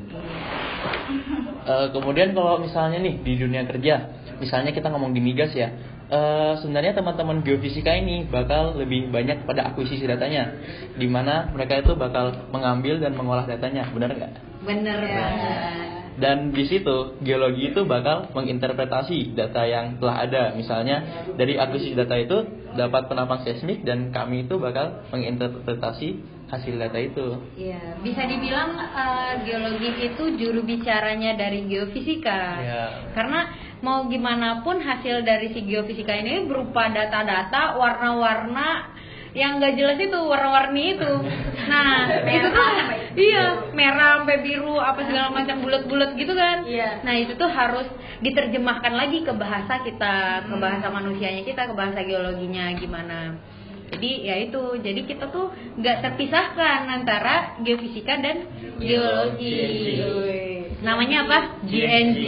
Eh, 1.62 1.86
kemudian 1.94 2.34
kalau 2.34 2.58
misalnya 2.58 2.98
nih 2.98 3.22
di 3.22 3.32
dunia 3.38 3.62
kerja, 3.64 3.94
misalnya 4.42 4.74
kita 4.74 4.90
ngomong 4.90 5.14
di 5.14 5.22
migas 5.22 5.54
ya, 5.54 5.70
eh, 6.10 6.52
sebenarnya 6.58 6.98
teman-teman 6.98 7.46
geofisika 7.46 7.94
ini 7.94 8.26
bakal 8.26 8.74
lebih 8.74 9.14
banyak 9.14 9.46
pada 9.46 9.70
akuisisi 9.70 10.02
datanya, 10.04 10.58
di 10.98 11.06
mana 11.06 11.54
mereka 11.54 11.78
itu 11.78 11.94
bakal 11.94 12.50
mengambil 12.50 12.98
dan 12.98 13.14
mengolah 13.14 13.46
datanya, 13.46 13.86
benar 13.94 14.10
nggak? 14.10 14.52
bener 14.62 14.94
banget 14.94 16.01
Dan 16.18 16.52
di 16.52 16.68
situ 16.68 17.16
geologi 17.24 17.72
itu 17.72 17.88
bakal 17.88 18.28
menginterpretasi 18.36 19.32
data 19.32 19.64
yang 19.64 19.96
telah 19.96 20.28
ada. 20.28 20.42
Misalnya 20.52 21.28
dari 21.36 21.56
akuisisi 21.56 21.96
data 21.96 22.16
itu 22.20 22.44
dapat 22.76 23.08
penampang 23.08 23.44
seismik 23.44 23.84
dan 23.84 24.12
kami 24.12 24.44
itu 24.44 24.60
bakal 24.60 25.04
menginterpretasi 25.12 26.08
hasil 26.52 26.76
data 26.76 27.00
itu. 27.00 27.26
Iya, 27.56 27.96
bisa 28.04 28.28
dibilang 28.28 28.76
eh, 28.76 29.32
geologi 29.48 29.88
itu 30.04 30.24
juru 30.36 30.60
bicaranya 30.68 31.32
dari 31.32 31.64
geofisika. 31.64 32.40
Iya. 32.60 32.84
Karena 33.16 33.40
mau 33.80 34.04
gimana 34.12 34.60
pun 34.60 34.76
hasil 34.84 35.24
dari 35.24 35.56
si 35.56 35.64
geofisika 35.64 36.12
ini 36.12 36.44
berupa 36.44 36.92
data-data, 36.92 37.80
warna-warna 37.80 38.92
yang 39.32 39.60
gak 39.60 39.80
jelas 39.80 39.96
itu 39.96 40.18
warna-warni 40.28 40.96
itu. 40.96 41.12
Nah, 41.68 42.04
itu 42.36 42.48
tuh 42.52 42.66
iya, 43.16 43.44
merah 43.72 44.20
sampai 44.20 44.44
biru 44.44 44.76
apa 44.76 45.00
segala 45.08 45.32
macam 45.32 45.64
bulat-bulat 45.64 46.12
gitu 46.20 46.32
kan. 46.36 46.68
Iya. 46.68 47.00
Nah, 47.00 47.14
itu 47.16 47.32
tuh 47.40 47.48
harus 47.48 47.88
diterjemahkan 48.20 48.92
lagi 48.92 49.24
ke 49.24 49.32
bahasa 49.32 49.80
kita, 49.80 50.46
ke 50.46 50.54
bahasa 50.60 50.86
manusianya 50.92 51.42
kita, 51.48 51.72
ke 51.72 51.74
bahasa 51.74 52.04
geologinya 52.04 52.70
gimana. 52.76 53.40
Jadi 53.92 54.24
ya 54.24 54.40
itu, 54.40 54.80
jadi 54.80 55.00
kita 55.04 55.28
tuh 55.28 55.52
nggak 55.76 56.00
terpisahkan 56.00 56.88
antara 56.88 57.60
geofisika 57.60 58.16
dan 58.20 58.48
geologi. 58.80 60.00
Namanya 60.80 61.28
apa? 61.28 61.38
GNG. 61.68 62.20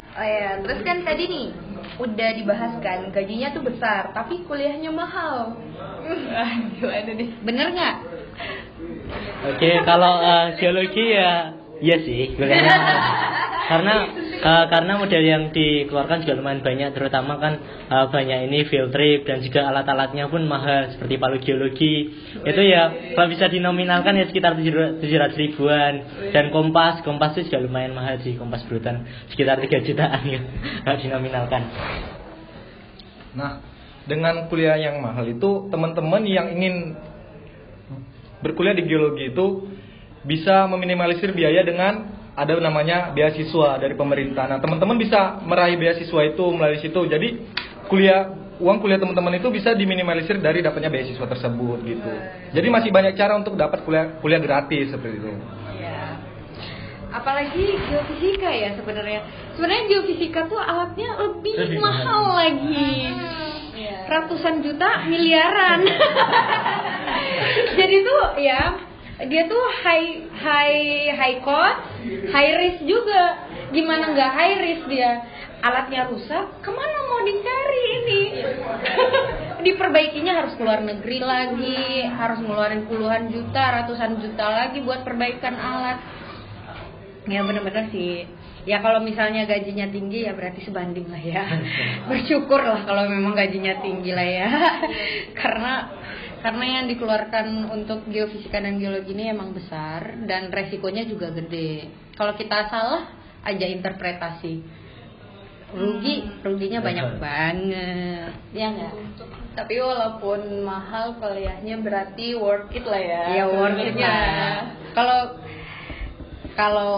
Oh 0.00 0.24
ya, 0.24 0.64
terus 0.64 0.80
kan 0.80 1.04
tadi 1.04 1.28
nih 1.28 1.63
udah 1.94 2.30
dibahas 2.34 2.72
kan 2.82 3.10
gajinya 3.14 3.54
tuh 3.54 3.62
besar, 3.62 4.10
tapi 4.10 4.42
kuliahnya 4.46 4.90
mahal. 4.90 5.54
Ah, 6.34 6.52
Gimana? 6.74 7.12
Bener 7.46 7.66
nggak? 7.70 7.94
Oke, 9.54 9.70
kalau 9.86 10.18
eh, 10.18 10.46
geologi 10.58 11.04
ya 11.14 11.54
iya 11.78 11.96
sih, 12.02 12.34
kuliahnya 12.34 12.72
mahal. 12.74 12.98
karena 13.70 13.94
eh, 14.40 14.64
karena 14.70 14.98
model 14.98 15.22
yang 15.22 15.42
dikeluarkan 15.54 16.24
juga 16.26 16.34
lumayan 16.38 16.60
banyak, 16.64 16.90
terutama 16.96 17.38
kan 17.38 17.54
eh, 17.86 18.06
banyak 18.10 18.38
ini 18.50 18.58
field 18.66 18.90
trip 18.90 19.28
dan 19.28 19.44
juga 19.44 19.70
alat-alatnya 19.70 20.26
pun 20.26 20.42
mahal 20.48 20.90
seperti 20.94 21.14
palu 21.20 21.38
geologi. 21.38 22.10
Itu 22.42 22.62
ya 22.62 23.14
kalau 23.14 23.28
bisa 23.30 23.46
dinominalkan 23.46 24.18
ya 24.18 24.26
sekitar 24.30 24.58
700 24.58 25.02
ribuan 25.38 25.92
dan 26.34 26.50
kompas, 26.50 27.04
kompas 27.06 27.38
itu 27.38 27.52
juga 27.52 27.66
lumayan 27.66 27.94
mahal 27.94 28.18
sih, 28.24 28.34
kompas 28.34 28.64
brutan 28.66 29.06
sekitar 29.30 29.60
3 29.60 29.86
jutaan 29.86 30.22
ya, 30.26 30.40
kalau 30.88 30.98
dinominalkan. 30.98 31.62
Nah, 33.34 33.58
dengan 34.06 34.46
kuliah 34.46 34.78
yang 34.78 35.00
mahal 35.00 35.26
itu 35.26 35.68
teman-teman 35.72 36.22
yang 36.28 36.52
ingin 36.54 36.94
berkuliah 38.44 38.76
di 38.76 38.84
geologi 38.84 39.32
itu 39.32 39.46
bisa 40.24 40.68
meminimalisir 40.68 41.32
biaya 41.32 41.64
dengan 41.64 42.23
ada 42.34 42.58
namanya 42.58 43.14
beasiswa 43.14 43.78
dari 43.78 43.94
pemerintah. 43.94 44.50
Nah, 44.50 44.58
teman-teman 44.58 44.98
bisa 44.98 45.38
meraih 45.46 45.78
beasiswa 45.78 46.20
itu 46.26 46.44
melalui 46.50 46.82
situ. 46.82 47.00
Jadi 47.06 47.28
kuliah 47.86 48.34
uang 48.58 48.78
kuliah 48.78 48.98
teman-teman 48.98 49.38
itu 49.38 49.50
bisa 49.50 49.74
diminimalisir 49.74 50.38
dari 50.38 50.62
dapatnya 50.62 50.90
beasiswa 50.90 51.26
tersebut 51.26 51.78
gitu. 51.86 52.12
Jadi 52.54 52.66
masih 52.70 52.90
banyak 52.94 53.14
cara 53.18 53.38
untuk 53.38 53.58
dapat 53.58 53.82
kuliah 53.86 54.18
kuliah 54.18 54.42
gratis 54.42 54.90
seperti 54.94 55.16
itu. 55.18 55.30
Ya. 55.78 56.18
Apalagi 57.14 57.78
geofisika 57.86 58.50
ya 58.50 58.74
sebenarnya. 58.74 59.22
Sebenarnya 59.54 59.84
geofisika 59.86 60.50
tuh 60.50 60.58
alatnya 60.58 61.14
lebih, 61.22 61.54
Lebih 61.54 61.78
mahal 61.78 62.22
lagi. 62.34 63.10
Ratusan 64.04 64.62
juta, 64.62 65.06
miliaran. 65.06 65.86
Jadi 67.78 67.96
tuh 68.02 68.22
ya 68.42 68.60
dia 69.30 69.46
tuh 69.46 69.62
high 69.86 70.26
high 70.34 70.82
high 71.14 71.38
cost, 71.42 71.93
high 72.30 72.52
risk 72.60 72.80
juga. 72.84 73.22
Gimana 73.72 74.12
nggak 74.12 74.30
high 74.34 74.56
risk 74.60 74.84
dia? 74.86 75.12
Alatnya 75.64 76.12
rusak, 76.12 76.60
ke 76.60 76.70
mana 76.70 76.98
mau 77.08 77.20
dicari 77.24 77.82
ini? 77.96 78.22
Diperbaikinya 79.64 80.44
harus 80.44 80.52
keluar 80.60 80.84
negeri 80.84 81.24
lagi, 81.24 82.04
harus 82.04 82.44
ngeluarin 82.44 82.84
puluhan 82.84 83.32
juta, 83.32 83.80
ratusan 83.80 84.20
juta 84.20 84.44
lagi 84.44 84.84
buat 84.84 85.08
perbaikan 85.08 85.56
alat. 85.56 85.98
Ya 87.24 87.40
bener-bener 87.40 87.88
sih. 87.88 88.28
ya 88.64 88.80
kalau 88.80 89.04
misalnya 89.04 89.44
gajinya 89.44 89.92
tinggi 89.92 90.24
ya 90.24 90.32
berarti 90.32 90.64
sebanding 90.64 91.12
lah 91.12 91.20
ya 91.20 91.44
bersyukur 92.08 92.64
lah 92.64 92.80
kalau 92.88 93.04
memang 93.12 93.36
gajinya 93.36 93.76
tinggi 93.84 94.08
lah 94.16 94.24
ya 94.24 94.48
karena 95.40 95.72
karena 96.44 96.64
yang 96.76 96.84
dikeluarkan 96.92 97.72
untuk 97.72 98.04
geofisika 98.12 98.60
dan 98.60 98.76
geologi 98.76 99.16
ini 99.16 99.32
emang 99.32 99.56
besar 99.56 100.28
dan 100.28 100.52
resikonya 100.52 101.08
juga 101.08 101.32
gede. 101.32 101.88
Kalau 102.12 102.36
kita 102.36 102.68
salah 102.68 103.16
aja 103.48 103.64
interpretasi. 103.64 104.84
Rugi 105.72 106.44
ruginya 106.44 106.84
banyak 106.84 107.16
banget. 107.16 108.30
Ya 108.52 108.76
nggak? 108.76 108.92
Tapi 109.56 109.74
walaupun 109.80 110.60
mahal 110.68 111.16
kuliahnya 111.16 111.80
berarti 111.80 112.36
worth 112.36 112.76
it 112.76 112.84
lah 112.84 113.00
ya. 113.00 113.22
ya 113.40 113.44
worth 113.48 113.80
it 113.80 113.96
lah. 113.96 114.76
Kalau 114.92 115.20
kalau 116.54 116.94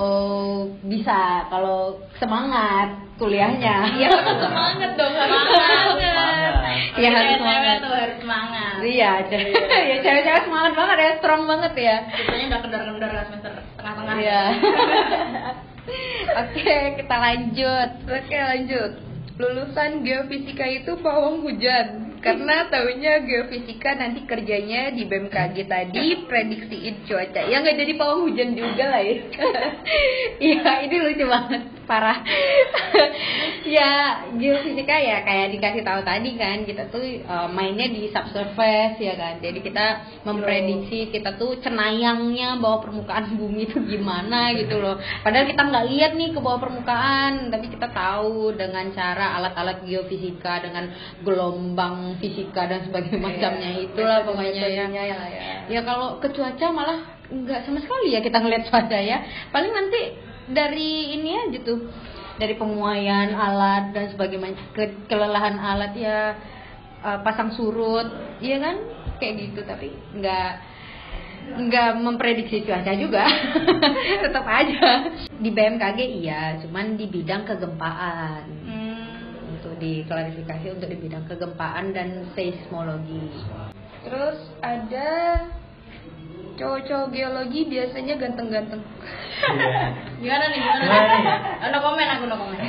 bisa 0.82 1.18
kalau 1.48 1.96
semangat 2.16 2.92
kuliahnya 3.16 3.88
Iya, 3.96 4.12
semangat 4.12 4.90
dong, 4.94 5.12
semangat. 5.12 6.54
Iya, 6.96 7.08
harus 7.10 7.36
semangat. 7.36 7.76
tuh 7.80 7.92
harus 7.92 8.16
semangat. 8.20 8.74
iya 8.82 9.10
cewek 9.24 9.52
ya 9.90 9.96
cewek-cewek 10.00 10.42
semangat 10.44 10.72
banget 10.74 10.96
ya 10.96 11.10
strong 11.18 11.42
banget 11.44 11.72
ya 11.74 11.96
Biasanya 12.06 12.44
udah 12.46 12.60
kendor-kendor 12.60 13.10
semester 13.26 13.52
tengah-tengah. 13.76 14.16
Iya. 14.16 14.42
Oke, 16.42 16.76
kita 16.98 17.16
lanjut. 17.16 17.90
Oke 18.04 18.36
lanjut. 18.36 18.92
Lulusan 19.36 20.00
geofisika 20.00 20.64
itu 20.66 20.92
pawang 20.98 21.40
hujan 21.40 22.05
karena 22.26 22.66
taunya 22.66 23.22
geofisika 23.22 23.94
nanti 23.94 24.26
kerjanya 24.26 24.90
di 24.90 25.06
BMKG 25.06 25.56
tadi 25.70 26.26
prediksiin 26.26 27.06
cuaca. 27.06 27.46
Ya 27.46 27.62
nggak 27.62 27.78
jadi 27.86 27.92
pawang 27.94 28.26
hujan 28.26 28.58
juga 28.58 28.84
lah 28.90 29.02
ya. 29.06 29.14
Iya, 30.36 30.84
ini 30.84 30.96
lucu 31.00 31.24
banget, 31.24 31.62
parah. 31.86 32.20
ya, 33.78 33.90
geofisika 34.34 34.98
ya 34.98 35.22
kayak 35.22 35.54
dikasih 35.56 35.82
tahu 35.86 36.00
tadi 36.02 36.34
kan, 36.34 36.66
kita 36.66 36.90
tuh 36.90 37.02
uh, 37.24 37.48
mainnya 37.48 37.86
di 37.88 38.10
subsurface 38.10 38.98
ya 38.98 39.14
kan. 39.14 39.38
Jadi 39.38 39.62
kita 39.62 39.86
memprediksi 40.26 41.08
kita 41.14 41.38
tuh 41.38 41.62
cenayangnya 41.62 42.58
bawah 42.58 42.82
permukaan 42.84 43.32
bumi 43.40 43.70
itu 43.70 43.78
gimana 43.86 44.52
gitu 44.58 44.82
loh. 44.82 44.98
Padahal 45.22 45.46
kita 45.46 45.62
nggak 45.62 45.86
lihat 45.94 46.12
nih 46.18 46.30
ke 46.34 46.40
bawah 46.42 46.60
permukaan, 46.60 47.48
tapi 47.48 47.70
kita 47.70 47.88
tahu 47.94 48.52
dengan 48.58 48.90
cara 48.92 49.38
alat-alat 49.40 49.86
geofisika 49.86 50.60
dengan 50.60 50.90
gelombang 51.22 52.18
fisika 52.18 52.66
dan 52.66 52.84
sebagainya 52.84 53.22
macamnya 53.22 53.70
itulah 53.80 54.26
pokoknya 54.26 54.66
ya. 54.66 54.84
Ya, 54.86 55.02
ya. 55.02 55.18
Ya 55.66 55.80
kalau 55.82 56.18
ke 56.18 56.30
cuaca 56.34 56.66
malah 56.74 56.98
nggak 57.26 57.66
sama 57.66 57.82
sekali 57.82 58.14
ya 58.14 58.20
kita 58.22 58.38
ngeliat 58.38 58.66
cuaca 58.70 58.98
ya. 58.98 59.22
Paling 59.50 59.72
nanti 59.72 60.25
dari 60.50 61.16
ini 61.18 61.30
aja 61.48 61.58
tuh. 61.62 61.88
Dari 62.36 62.52
pemuaian 62.60 63.32
alat 63.32 63.96
dan 63.96 64.12
sebagainya. 64.12 64.52
Ke- 64.76 65.08
kelelahan 65.08 65.56
alat 65.56 65.92
ya 65.96 66.18
eh, 67.00 67.18
pasang 67.24 67.54
surut, 67.56 68.38
iya 68.44 68.60
kan? 68.60 68.76
Kayak 69.16 69.34
gitu 69.48 69.60
tapi 69.64 69.88
nggak 70.12 70.50
nggak 71.46 71.90
memprediksi 72.02 72.66
cuaca 72.66 72.92
juga. 72.98 73.24
Tetap 74.26 74.44
aja. 74.44 75.14
Di 75.30 75.50
BMKG 75.54 75.98
iya 76.20 76.58
cuman 76.60 76.98
di 76.98 77.06
bidang 77.08 77.46
kegempaan. 77.46 78.44
Hmm. 78.66 78.94
untuk 79.46 79.78
diklarifikasi 79.80 80.66
untuk 80.68 80.88
di 80.90 80.98
bidang 81.00 81.24
kegempaan 81.24 81.96
dan 81.96 82.28
seismologi. 82.36 83.24
Terus 84.04 84.38
ada 84.60 85.10
cowok-cowok 86.56 87.08
geologi 87.12 87.60
biasanya 87.68 88.14
ganteng-ganteng. 88.16 88.82
Gimana 90.24 90.44
nih? 90.48 90.60
Gimana? 90.60 91.14
nih? 91.16 91.70
No 91.70 91.78
komen 91.84 92.08
aku 92.08 92.24
no 92.28 92.36
komen. 92.36 92.58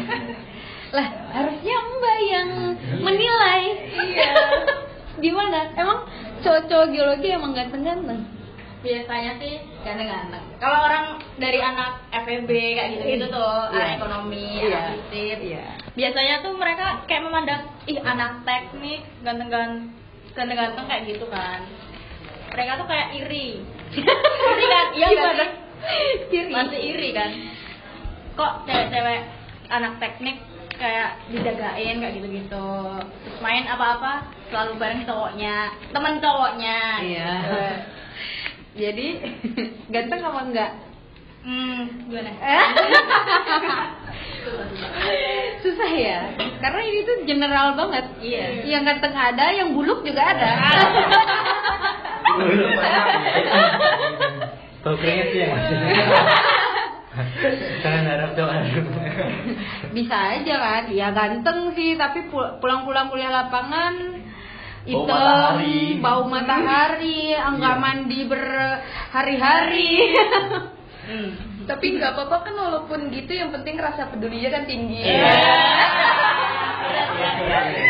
lah 0.96 1.08
harusnya 1.36 1.76
mbak 2.00 2.18
yang 2.24 2.50
menilai 3.04 3.64
iya 4.08 4.32
gimana 5.24 5.76
emang 5.76 6.08
cowok-cowok 6.40 6.88
geologi 6.96 7.28
emang 7.36 7.52
ganteng-ganteng 7.52 8.24
Biasanya 8.78 9.42
sih 9.42 9.58
ganteng-ganteng. 9.82 10.62
Kalau 10.62 10.86
orang 10.86 11.18
dari 11.42 11.58
anak 11.60 12.08
FEB 12.14 12.46
kayak 12.78 12.90
gitu-gitu 12.94 13.26
tuh, 13.26 13.74
Iya. 13.74 13.74
anak 13.74 13.90
ekonomi, 13.98 14.48
Iya. 14.64 14.70
anak 14.70 14.86
fisip, 15.10 15.38
Iya. 15.44 15.66
biasanya 15.98 16.36
tuh 16.46 16.54
mereka 16.56 17.02
kayak 17.10 17.26
memandang 17.26 17.62
ih 17.90 17.98
anak 18.06 18.46
teknik 18.46 19.02
ganteng-ganteng 19.26 19.92
ganteng-ganteng 20.38 20.86
kayak 20.86 21.04
gitu 21.10 21.26
kan. 21.26 21.66
Mereka 22.54 22.72
tuh 22.78 22.88
kayak 22.88 23.08
iri. 23.18 23.66
Iri 23.90 24.66
kan? 24.66 24.86
Iya 24.92 25.08
Gimana? 25.10 25.46
sih? 26.28 26.42
Masih 26.48 26.80
iri 26.86 27.10
kan? 27.12 27.30
Kok 28.34 28.54
cewek-cewek 28.64 29.20
anak 29.68 29.94
teknik 29.98 30.38
kayak 30.74 31.18
dijagain 31.28 31.98
kayak 31.98 32.14
gitu-gitu. 32.14 32.68
Terus 33.02 33.38
main 33.40 33.66
apa-apa 33.66 34.30
selalu 34.48 34.74
bareng 34.78 35.04
cowoknya, 35.04 35.56
temen 35.90 36.16
cowoknya. 36.18 36.80
Iya. 37.02 37.30
gitu. 37.34 37.62
jadi 38.78 39.08
ganteng 39.90 40.22
apa 40.22 40.42
enggak 40.44 40.72
Hmm, 41.42 41.88
gimana? 42.06 42.30
susah 45.58 45.90
ya 45.90 46.20
karena 46.60 46.82
ini 46.82 47.00
tuh 47.02 47.16
general 47.24 47.74
banget 47.74 48.06
Iya. 48.20 48.68
yang 48.68 48.84
ganteng 48.84 49.12
ada 49.12 49.50
yang 49.50 49.72
buluk 49.72 50.04
juga 50.04 50.28
ada 50.28 50.52
Keringet 54.88 55.28
sih 55.30 55.40
yang 55.44 55.52
masih. 55.52 55.76
Jangan 57.82 58.04
harap 58.06 58.32
doa. 58.38 58.62
bisa 59.90 60.18
aja 60.38 60.54
kan 60.56 60.84
ya 60.88 61.10
ganteng 61.10 61.74
sih 61.74 61.98
tapi 61.98 62.30
pul- 62.30 62.62
pulang-pulang 62.62 63.10
kuliah 63.10 63.34
lapangan 63.34 64.22
Bau 64.88 65.04
hitam, 65.04 65.20
matahari. 65.20 66.00
bau 66.00 66.24
matahari, 66.30 67.22
enggak 67.36 67.76
mandi 67.76 68.20
berhari-hari. 68.24 69.92
Tapi 71.68 71.86
nggak 71.92 72.12
apa-apa 72.16 72.38
kan 72.42 72.54
walaupun 72.56 73.12
gitu 73.12 73.32
yang 73.34 73.52
penting 73.52 73.76
rasa 73.76 74.08
pedulinya 74.08 74.48
kan 74.48 74.64
tinggi. 74.64 75.04
Iya. 75.04 75.36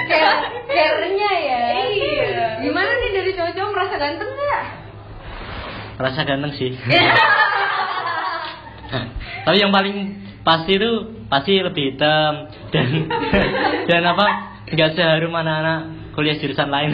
Care- 0.09 0.56
care-nya 0.77 1.31
ya. 1.41 1.61
Iya. 1.89 2.61
Gimana 2.61 2.91
nih 3.01 3.09
dari 3.17 3.33
cowok-cowok 3.33 3.71
merasa 3.73 3.97
ganteng 3.97 4.29
nggak? 4.29 4.63
Rasa 5.97 6.21
ganteng 6.21 6.53
sih. 6.53 6.77
Tapi 9.45 9.57
yang 9.57 9.73
paling 9.73 10.21
pasti 10.45 10.77
itu 10.79 10.91
pasti 11.27 11.59
lebih 11.59 11.91
hitam 11.95 12.47
dan 12.71 12.87
dan 13.89 14.01
apa 14.05 14.25
nggak 14.71 14.95
seharum 14.95 15.35
anak-anak 15.35 16.13
kuliah 16.15 16.37
jurusan 16.37 16.69
lain. 16.69 16.93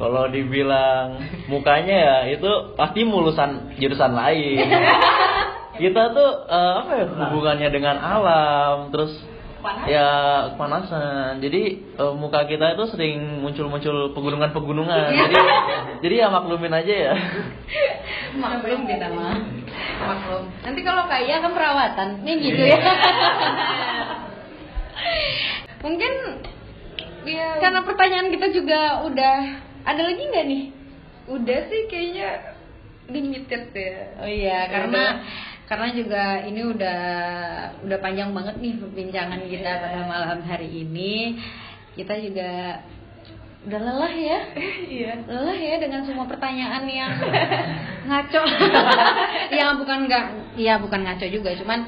Kalau 0.00 0.32
dibilang 0.32 1.20
mukanya 1.52 1.92
ya 1.92 2.16
itu 2.32 2.72
pasti 2.72 3.04
mulusan 3.04 3.76
jurusan 3.76 4.16
lain. 4.16 4.64
Kita 5.80 6.12
tuh 6.12 6.30
eh, 6.44 6.72
apa 6.76 6.92
ya 6.92 7.04
hubungannya 7.08 7.68
dengan 7.72 7.96
alam, 8.00 8.92
terus 8.92 9.16
ya 9.86 10.08
kepanasan. 10.54 11.40
Jadi 11.40 11.62
eh, 11.96 12.14
muka 12.16 12.44
kita 12.44 12.74
itu 12.74 12.84
sering 12.92 13.44
muncul-muncul 13.44 14.12
pegunungan-pegunungan. 14.16 15.08
Jadi 15.12 15.36
jadi 16.04 16.14
ya 16.24 16.28
maklumin 16.32 16.74
aja 16.74 16.94
ya. 17.10 17.14
Maklum 18.42 18.86
kita 18.86 19.06
mah. 19.12 19.36
Maklum. 20.00 20.44
Nanti 20.64 20.80
kalau 20.82 21.04
kaya 21.06 21.42
kan 21.42 21.52
perawatan. 21.52 22.08
Nih 22.24 22.36
gitu 22.40 22.62
ya. 22.62 22.78
Mungkin 25.84 26.12
Iya. 27.20 27.60
karena 27.60 27.84
pertanyaan 27.84 28.32
kita 28.32 28.48
juga 28.48 29.04
udah 29.04 29.36
ada 29.84 30.02
lagi 30.08 30.22
nggak 30.24 30.46
nih? 30.48 30.62
Udah 31.28 31.58
sih 31.68 31.80
kayaknya 31.92 32.56
limited 33.12 33.76
ya. 33.76 33.96
Oh 34.24 34.28
iya, 34.28 34.64
Ya 34.64 34.72
karena 34.72 35.02
udah. 35.20 35.49
Karena 35.70 35.86
juga 35.94 36.42
ini 36.42 36.66
udah 36.66 37.00
udah 37.86 37.98
panjang 38.02 38.34
banget 38.34 38.58
nih 38.58 38.74
perbincangan 38.74 39.38
kita 39.46 39.70
pada 39.78 40.02
malam 40.02 40.42
hari 40.42 40.66
ini. 40.82 41.38
Kita 41.94 42.18
juga 42.18 42.82
udah 43.70 43.78
lelah 43.78 44.14
ya. 44.18 44.38
Iya. 44.98 45.12
Lelah 45.30 45.54
ya 45.54 45.74
dengan 45.78 46.02
semua 46.02 46.26
pertanyaan 46.26 46.82
yang 46.90 47.14
ngaco. 48.10 48.42
ya 49.62 49.78
bukan 49.78 50.10
nggak, 50.10 50.26
ya 50.58 50.82
bukan 50.82 51.06
ngaco 51.06 51.26
juga, 51.30 51.54
cuman 51.54 51.86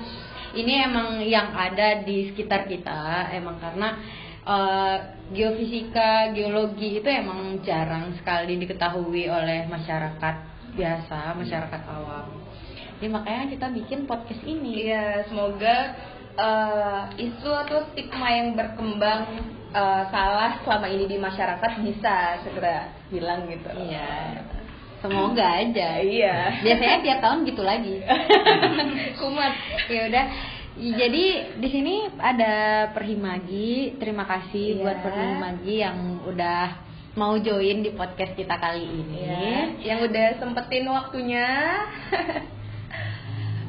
ini 0.55 0.87
emang 0.87 1.19
yang 1.19 1.51
ada 1.51 2.07
di 2.07 2.31
sekitar 2.31 2.71
kita 2.71 3.35
emang 3.35 3.59
karena 3.59 3.99
eh, 4.47 4.97
geofisika, 5.35 6.31
geologi 6.31 7.03
itu 7.03 7.09
emang 7.11 7.59
jarang 7.67 8.15
sekali 8.15 8.63
diketahui 8.63 9.27
oleh 9.27 9.67
masyarakat 9.67 10.37
biasa, 10.79 11.35
masyarakat 11.35 11.83
awam. 11.91 12.52
Jadi 13.03 13.11
makanya 13.11 13.51
kita 13.51 13.67
bikin 13.75 14.07
podcast 14.07 14.47
ini. 14.47 14.87
Iya, 14.87 15.27
semoga 15.27 15.75
eh, 16.39 17.03
isu 17.19 17.51
atau 17.51 17.83
stigma 17.91 18.31
yang 18.31 18.55
berkembang 18.55 19.27
eh, 19.75 20.03
salah 20.07 20.63
selama 20.63 20.87
ini 20.87 21.11
di 21.11 21.19
masyarakat 21.19 21.83
bisa 21.83 22.39
segera 22.47 22.95
hilang 23.11 23.51
gitu. 23.51 23.67
Iya. 23.75 24.39
semoga 25.03 25.43
aja 25.59 25.99
Iya. 25.99 26.63
biasanya 26.63 27.03
tiap 27.03 27.19
tahun 27.27 27.43
gitu 27.43 27.67
lagi 27.67 28.07
Kumat. 29.19 29.51
ya 29.91 30.07
udah 30.07 30.25
jadi 30.79 31.25
di 31.59 31.69
sini 31.75 32.07
ada 32.23 32.87
Perhimagi 32.95 33.99
terima 33.99 34.23
kasih 34.31 34.79
Iya. 34.79 34.87
buat 34.87 34.99
Perhimagi 35.03 35.75
yang 35.83 36.23
udah 36.23 36.63
mau 37.19 37.35
join 37.35 37.83
di 37.83 37.91
podcast 37.99 38.39
kita 38.39 38.55
kali 38.55 38.87
ini 38.87 39.27
Iya. 39.27 39.59
Yang 39.83 39.99
udah 40.07 40.27
sempetin 40.39 40.87
waktunya. 40.87 41.47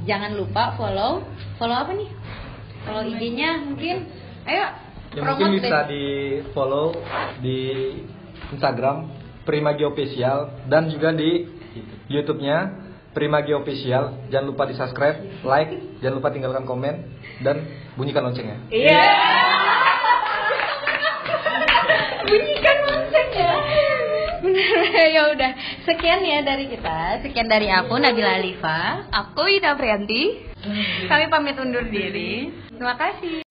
jangan 0.04 0.36
lupa 0.36 0.76
follow 0.76 1.24
follow 1.56 1.76
apa 1.76 1.92
nih 1.96 2.10
follow 2.84 3.04
IG-nya 3.08 3.64
mungkin 3.64 3.98
ayo 4.44 4.68
Ya 5.14 5.22
mungkin 5.22 5.62
bisa 5.62 5.86
deh. 5.86 5.94
di 5.94 6.06
follow 6.58 6.98
di 7.38 7.58
Instagram 8.50 9.14
Primagi 9.46 9.86
Official 9.86 10.66
dan 10.66 10.90
juga 10.90 11.14
di 11.14 11.46
YouTube-nya 12.10 12.82
Primagi 13.14 13.54
Official. 13.54 14.26
Jangan 14.34 14.46
lupa 14.50 14.66
di 14.66 14.74
subscribe, 14.74 15.46
like, 15.46 16.02
jangan 16.02 16.18
lupa 16.18 16.34
tinggalkan 16.34 16.66
komen 16.66 17.14
dan 17.46 17.62
bunyikan 17.94 18.26
loncengnya. 18.26 18.58
Iya. 18.74 19.06
Bunyikan 22.26 22.78
loncengnya. 22.90 23.52
Bener 24.42 25.06
ya 25.14 25.30
udah 25.30 25.52
sekian 25.84 26.24
ya 26.24 26.40
dari 26.44 26.72
kita. 26.72 27.24
Sekian 27.24 27.48
dari 27.48 27.68
aku 27.70 27.96
Nabila 28.00 28.40
Alifa. 28.40 29.08
Aku 29.12 29.48
Ida 29.48 29.76
Prianti. 29.76 30.52
kami 31.12 31.28
pamit 31.28 31.60
undur 31.60 31.84
diri. 31.92 32.48
Terima 32.72 32.96
kasih 32.96 33.44